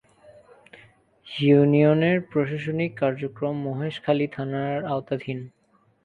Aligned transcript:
এ 1.27 1.47
ইউনিয়নের 1.47 2.17
প্রশাসনিক 2.31 2.91
কার্যক্রম 2.97 3.55
মহেশখালী 3.65 4.27
থানার 4.27 4.77
আওতাধীন। 4.85 5.39